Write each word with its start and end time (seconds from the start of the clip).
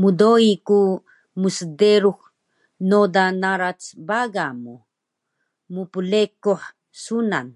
mdoi 0.00 0.50
ku 0.66 0.80
msderux 1.42 2.18
noda 2.90 3.24
narac 3.40 3.80
baga 4.08 4.46
mu 4.62 4.74
mplekuh 5.84 6.62
sunan 7.02 7.48